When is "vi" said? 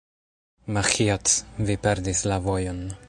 1.69-1.77